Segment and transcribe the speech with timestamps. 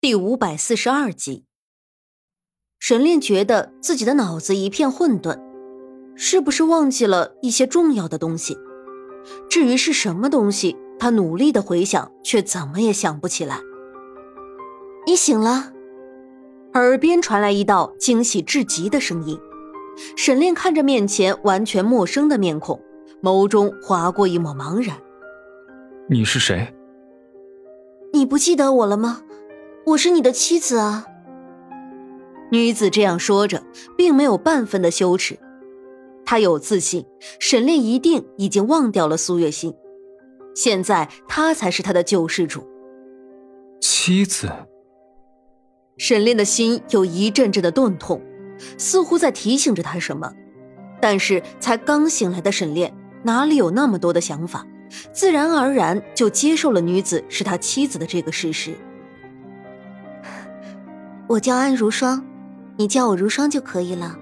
[0.00, 1.44] 第五百四十二集，
[2.78, 5.40] 沈炼觉得自己的脑子一片混沌，
[6.14, 8.56] 是不是忘记了一些重要的东西？
[9.50, 13.58] 至于是什么东西，他努力的回想，却怎么也想不起来。
[15.04, 15.72] 你醒了，
[16.74, 19.36] 耳边传来一道惊喜至极的声音。
[20.16, 22.80] 沈炼看着面前完全陌生的面孔，
[23.20, 24.96] 眸中划过一抹茫然。
[26.08, 26.72] 你是谁？
[28.12, 29.22] 你不记得我了吗？
[29.88, 31.06] 我是你的妻子啊！
[32.50, 33.62] 女子这样说着，
[33.96, 35.38] 并没有半分的羞耻。
[36.26, 37.06] 她有自信，
[37.40, 39.74] 沈炼一定已经忘掉了苏月心，
[40.54, 42.66] 现在她才是他的救世主。
[43.80, 44.50] 妻子。
[45.96, 48.20] 沈炼的心有一阵阵的钝痛，
[48.76, 50.32] 似乎在提醒着他什么。
[51.00, 52.92] 但是才刚醒来的沈炼
[53.22, 54.66] 哪里有那么多的想法，
[55.12, 58.76] 自然而然就接受了女子是他妻子的这个事实。
[61.28, 62.24] 我叫安如霜，
[62.76, 64.18] 你叫我如霜就可以了。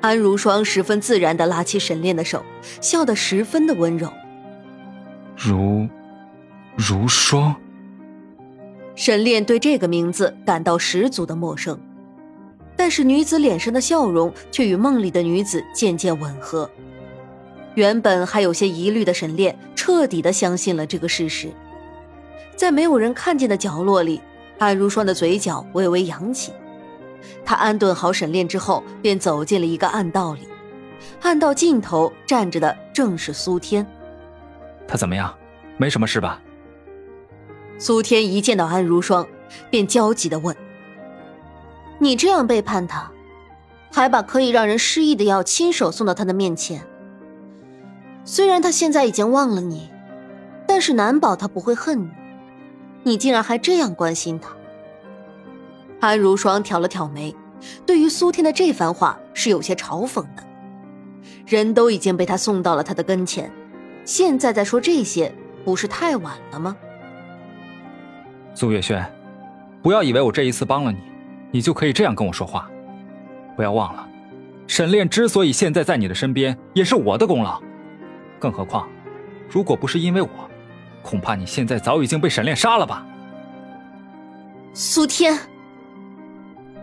[0.00, 2.44] 安如霜十分自然的拉起沈炼的手，
[2.80, 4.12] 笑得十分的温柔。
[5.36, 5.88] 如，
[6.74, 7.54] 如霜。
[8.96, 11.78] 沈炼对这个名字感到十足的陌生，
[12.74, 16.68] 但是女子脸上的笑容却与梦里的女子渐渐吻合。
[17.76, 21.48] 原本还有些疑虑的沈炼，彻底的相信了这个事实。
[22.56, 24.20] 在没有人看见的角落里。
[24.60, 26.52] 安如霜的嘴角微微扬起，
[27.46, 30.46] 他安顿好沈炼之后，便走进了一个暗道里。
[31.22, 33.86] 暗道尽头站着的正是苏天。
[34.86, 35.34] 他怎么样？
[35.78, 36.42] 没什么事吧？
[37.78, 39.26] 苏天一见到安如霜，
[39.70, 40.54] 便焦急的问
[41.98, 43.10] ：“你这样背叛他，
[43.90, 46.82] 还把可以让人失忆的药亲手送到他的面前。
[48.26, 49.90] 虽然他现在已经忘了你，
[50.66, 52.10] 但是难保他不会恨你。”
[53.02, 54.50] 你竟然还这样关心他？
[56.00, 57.34] 安如霜挑了挑眉，
[57.84, 60.42] 对于苏天的这番话是有些嘲讽的。
[61.46, 63.50] 人都已经被他送到了他的跟前，
[64.04, 65.32] 现在再说这些，
[65.64, 66.76] 不是太晚了吗？
[68.54, 69.04] 苏月轩，
[69.82, 70.98] 不要以为我这一次帮了你，
[71.50, 72.70] 你就可以这样跟我说话。
[73.56, 74.08] 不要忘了，
[74.66, 77.60] 沈炼之所以现在在你的身边，也是我的功劳。
[78.38, 78.88] 更何况，
[79.50, 80.28] 如果不是因为我，
[81.02, 83.06] 恐怕你现在早已经被沈炼杀了吧？
[84.72, 85.38] 苏天，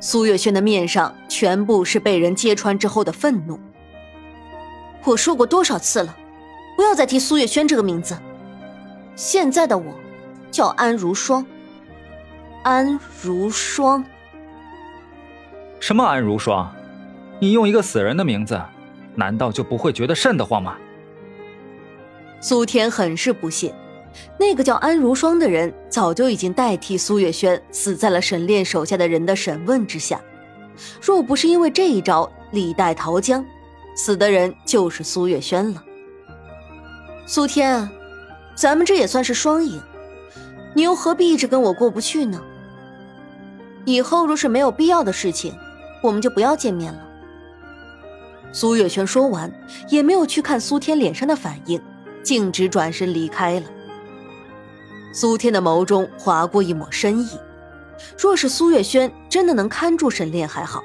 [0.00, 3.58] 苏月轩的面上全部是被人揭穿之后的愤怒。
[5.04, 6.14] 我说过多少次了，
[6.76, 8.16] 不要再提苏月轩这个名字。
[9.16, 9.94] 现在的我
[10.50, 11.44] 叫安如霜。
[12.62, 14.04] 安如霜？
[15.80, 16.72] 什么安如霜？
[17.40, 18.62] 你用一个死人的名字，
[19.16, 20.76] 难道就不会觉得瘆得慌吗？
[22.40, 23.74] 苏天很是不屑。
[24.38, 30.20] 那个叫安如霜的人，早就已经代替苏月轩死在了沈炼手下的人的审问之下。
[31.00, 33.44] 若不是因为这一招李代桃僵，
[33.94, 35.82] 死的人就是苏月轩了。
[37.26, 37.88] 苏天，
[38.54, 39.80] 咱们这也算是双赢，
[40.74, 42.40] 你又何必一直跟我过不去呢？
[43.84, 45.54] 以后若是没有必要的事情，
[46.02, 47.00] 我们就不要见面了。
[48.52, 49.50] 苏月轩说完，
[49.88, 51.80] 也没有去看苏天脸上的反应，
[52.22, 53.66] 径直转身离开了。
[55.12, 57.28] 苏天的眸中划过一抹深意，
[58.18, 60.82] 若是苏月轩真的能看住沈炼还好，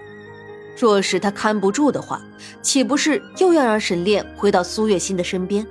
[0.77, 2.21] 若是他看不住的话，
[2.61, 5.65] 岂不是又要让沈炼回到苏月心的身边？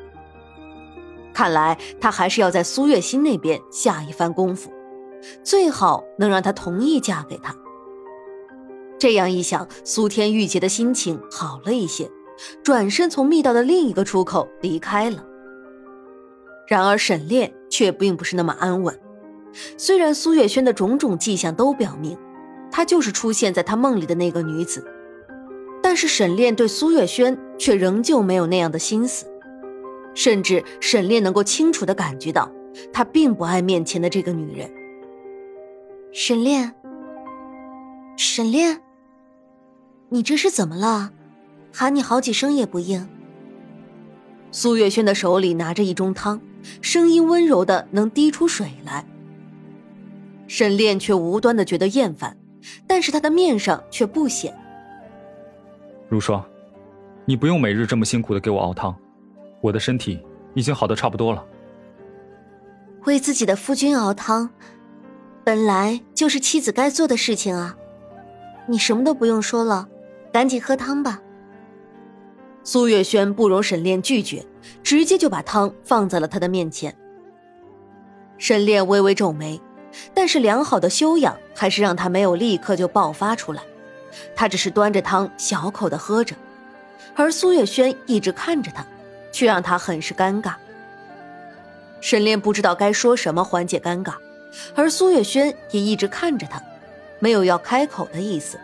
[1.35, 4.73] 看来他还是要在苏月心那边下一番功夫，
[5.45, 7.55] 最好能让他同意嫁给他。
[8.99, 12.11] 这样一想，苏天郁结的心情好了一些，
[12.65, 15.23] 转身从密道的另一个出口离开了。
[16.67, 17.53] 然而沈炼。
[17.69, 18.99] 却并不是那么安稳。
[19.77, 22.17] 虽然苏月轩的种种迹象都表明，
[22.71, 24.87] 她就是出现在他梦里的那个女子，
[25.83, 29.27] 但是沈炼对苏月轩却仍旧没有那样的心思，
[30.15, 32.51] 甚至沈炼能够清楚的感觉到，
[32.93, 34.71] 他并不爱面前的这个女人。
[36.13, 36.73] 沈炼，
[38.17, 38.81] 沈炼，
[40.09, 41.13] 你这是怎么了？
[41.75, 43.07] 喊你好几声也不应。
[44.51, 46.41] 苏月轩的手里拿着一盅汤。
[46.81, 49.05] 声音温柔的能滴出水来，
[50.47, 52.37] 沈炼却无端的觉得厌烦，
[52.87, 54.55] 但是他的面上却不显。
[56.09, 56.45] 如霜，
[57.25, 58.95] 你不用每日这么辛苦的给我熬汤，
[59.61, 60.21] 我的身体
[60.55, 61.45] 已经好的差不多了。
[63.05, 64.51] 为自己的夫君熬汤，
[65.45, 67.77] 本来就是妻子该做的事情啊！
[68.69, 69.89] 你什么都不用说了，
[70.33, 71.21] 赶紧喝汤吧。
[72.67, 74.45] 苏月轩不容沈炼拒绝，
[74.83, 76.93] 直接就把汤放在了他的面前。
[78.39, 79.61] 沈炼微微皱眉，
[80.13, 83.63] 但是良好的修养还是让他没有立刻就爆发出来。
[84.35, 86.35] 他只是端着汤小口的喝着，
[87.15, 88.85] 而苏月轩一直看着他，
[89.31, 90.55] 却让他很是尴尬。
[92.01, 94.15] 沈炼不知道该说什么缓解尴尬，
[94.75, 96.61] 而苏月轩也一直看着他，
[97.21, 98.59] 没有要开口的意思。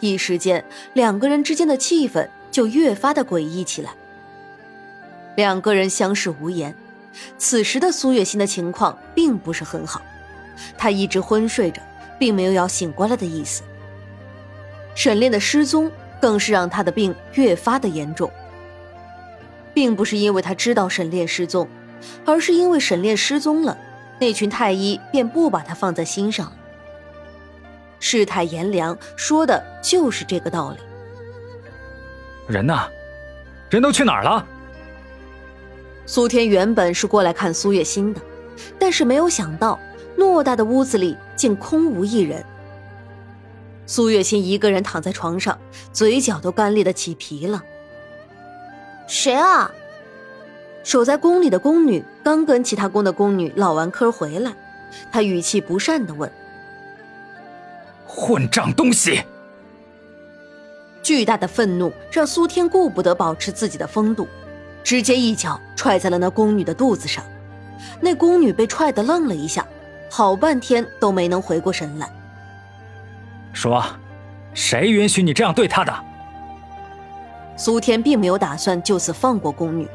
[0.00, 0.64] 一时间，
[0.94, 3.90] 两个人之间的气氛就越发的诡异起来。
[5.36, 6.72] 两个人相视无言。
[7.36, 10.00] 此时的苏月心的情况并不是很好，
[10.78, 11.82] 他一直昏睡着，
[12.16, 13.62] 并没有要醒过来的意思。
[14.94, 15.90] 沈炼的失踪
[16.20, 18.30] 更是让他的病越发的严重，
[19.72, 21.68] 并不是因为他知道沈炼失踪，
[22.24, 23.76] 而是因为沈炼失踪了，
[24.20, 26.56] 那群太医便不把他放在心上了。
[27.98, 30.78] 世态炎凉，说的就是这个道理。
[32.46, 32.78] 人呢？
[33.70, 34.46] 人都去哪儿了？
[36.06, 38.20] 苏天原本是过来看苏月心的，
[38.78, 39.78] 但是没有想到，
[40.18, 42.44] 偌大的屋子里竟空无一人。
[43.86, 45.58] 苏月心一个人躺在床上，
[45.92, 47.62] 嘴角都干裂的起皮了。
[49.06, 49.70] 谁啊？
[50.82, 54.52] 守在宫里的宫女刚跟其他宫的宫女唠完嗑回来，
[55.10, 56.30] 她语气不善的问。
[58.06, 59.22] 混账东西！
[61.04, 64.26] 巨大的愤怒让苏天顾不得保持自己的风度，
[64.82, 67.22] 直接一脚踹在了那宫女的肚子上。
[68.00, 69.66] 那宫女被踹得愣了一下，
[70.10, 72.10] 好半天都没能回过神来。
[73.52, 73.84] 说，
[74.54, 75.94] 谁允许你这样对她的？
[77.56, 79.86] 苏天并没有打算就此放过宫女，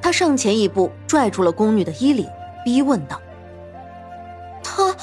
[0.00, 2.28] 他上前一步拽住了宫女的衣领，
[2.64, 3.20] 逼问道
[4.62, 4.94] ：“她，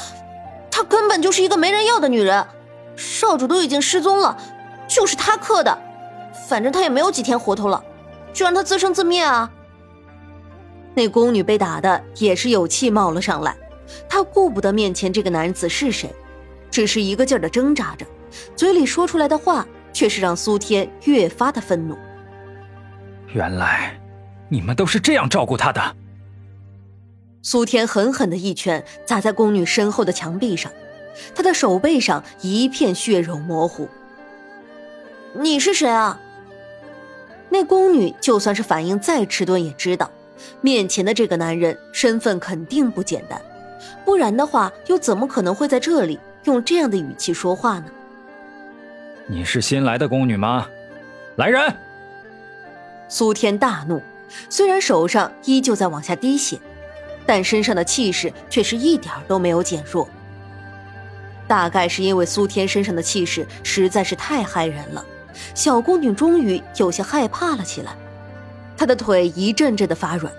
[0.70, 2.46] 她根本就是一个没人要的女人。”
[2.96, 4.38] 少主都已经失踪了，
[4.98, 5.78] 就是他刻的，
[6.50, 7.84] 反正他也没有几天活头了，
[8.34, 9.48] 就让他自生自灭啊！
[10.96, 13.56] 那宫女被打的也是有气冒了上来，
[14.10, 16.12] 她顾不得面前这个男子是谁，
[16.72, 18.08] 只是一个劲儿的挣扎着，
[18.56, 21.96] 嘴里说出来的话却是让苏天越发的愤怒。
[23.28, 23.96] 原来，
[24.50, 25.96] 你们都是这样照顾他的！
[27.44, 30.72] 苏天狠狠的一拳砸在宫女身后的墙壁上。
[31.36, 33.88] 她的手背上一片血肉模糊。
[35.40, 36.20] 你是谁啊？
[37.50, 40.12] 那宫女就算是反应再迟钝，也知道
[40.62, 43.40] 面前的这个男人身份肯定不简单，
[44.04, 47.86] 不然的话，又怎么可能会在这里用这样的语气说话呢？
[49.28, 50.68] 你是新来的宫女吗？
[51.36, 51.74] 来人！
[53.08, 54.02] 苏天大怒，
[54.50, 56.60] 虽然手上依旧在往下滴血，
[57.26, 60.10] 但身上的气势却是一点都没有减弱。
[61.48, 65.06] 大概是因为苏天身上的气势实在是太骇人了，
[65.54, 67.96] 小宫女终于有些害怕了起来，
[68.78, 70.32] 她的腿一阵阵的发软，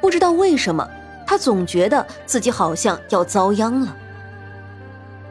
[0.00, 0.88] 不知道为什么，
[1.26, 3.96] 她总觉得自己好像要遭殃了。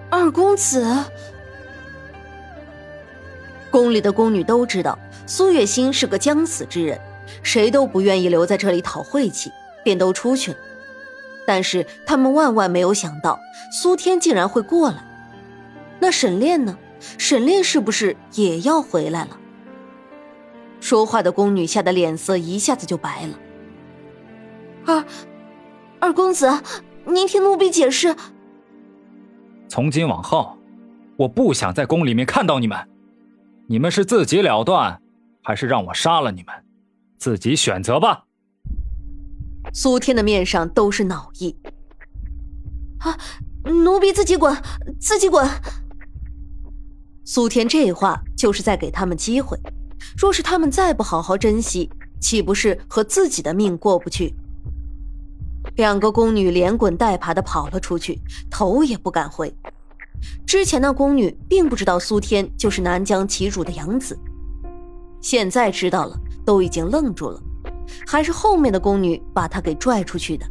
[0.10, 0.86] 二公子，
[3.70, 7.00] 宫里的宫女都知道苏月心是个将死之人，
[7.44, 9.52] 谁都不愿意留在这里讨晦气，
[9.84, 10.58] 便都出去了。
[11.48, 13.40] 但是他们万万没有想到，
[13.72, 14.98] 苏天竟然会过来。
[16.00, 16.78] 那沈炼呢？
[17.18, 19.40] 沈炼是不是也要回来了？
[20.80, 23.40] 说话的宫女吓得脸色一下子就白了。
[24.86, 25.06] 二
[26.00, 26.48] 二公子，
[27.06, 28.16] 您听奴婢解释。
[29.68, 30.58] 从今往后，
[31.18, 32.78] 我不想在宫里面看到你们。
[33.68, 35.02] 你们是自己了断，
[35.42, 36.54] 还是让我杀了你们？
[37.18, 38.26] 自己选择吧。
[39.74, 41.58] 苏天的面上都是恼意。
[43.00, 43.18] 啊，
[43.64, 44.56] 奴婢自己滚，
[45.00, 45.50] 自己滚。
[47.28, 49.60] 苏天这话就是在给他们机会，
[50.16, 51.90] 若是他们再不好好珍惜，
[52.22, 54.32] 岂不是和自己的命过不去？
[55.76, 59.52] 两个宫女连滚带爬的跑了出去，头也不敢回。
[60.46, 64.18] 之前那宫女并不知道苏天就是南疆旗主的养子，
[65.20, 66.16] 现在知道了，
[66.46, 67.42] 都已经愣住了。
[68.06, 70.46] 还是后面的宫女把他给拽出去的。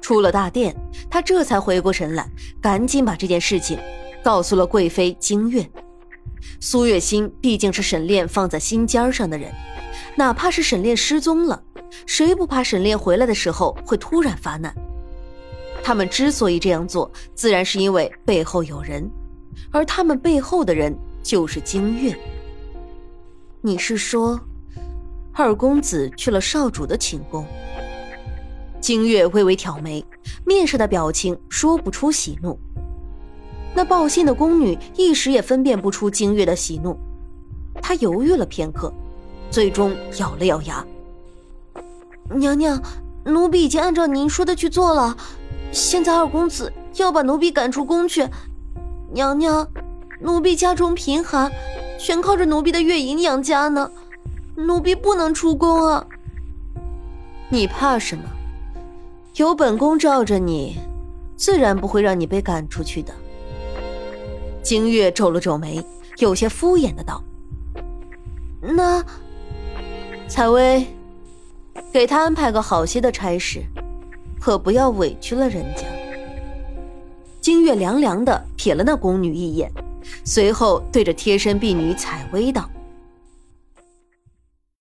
[0.00, 0.74] 出了大殿，
[1.10, 2.26] 他这才回过神来，
[2.58, 3.78] 赶紧把这件事情。
[4.26, 5.64] 告诉了贵妃金月，
[6.58, 9.52] 苏月心毕竟是沈炼放在心尖上的人，
[10.16, 11.62] 哪怕是沈炼失踪了，
[12.06, 14.74] 谁不怕沈炼回来的时候会突然发难？
[15.80, 19.08] 他们之所以这样做，自然是因为背后有人，
[19.70, 20.92] 而他们背后的人
[21.22, 22.12] 就是金月。
[23.60, 24.40] 你是说，
[25.34, 27.46] 二公子去了少主的寝宫？
[28.80, 30.04] 金月微微挑眉，
[30.44, 32.58] 面上的表情说不出喜怒。
[33.76, 36.96] 那报信的宫女一时也分辨不出金月的喜怒，
[37.82, 38.90] 她犹豫了片刻，
[39.50, 40.82] 最终咬了咬牙
[42.32, 42.82] ：“娘娘，
[43.22, 45.14] 奴婢已经按照您说的去做了，
[45.72, 48.26] 现在二公子要把奴婢赶出宫去，
[49.12, 49.68] 娘娘，
[50.20, 51.52] 奴婢家中贫寒，
[52.00, 53.90] 全靠着奴婢的月银养家呢，
[54.54, 56.06] 奴婢不能出宫啊。
[57.50, 58.24] 你怕什么？
[59.34, 60.78] 有本宫罩着你，
[61.36, 63.12] 自然不会让你被赶出去的。
[64.66, 65.80] 金月皱了皱眉，
[66.18, 67.22] 有些敷衍的道
[68.60, 69.00] ：“那，
[70.26, 70.84] 采薇，
[71.92, 73.62] 给他安排个好些的差事。”
[74.42, 75.84] 可不要委屈了人家。
[77.40, 79.70] 金月凉凉的瞥了那宫女一眼，
[80.24, 82.68] 随后对着贴身婢女采薇道：“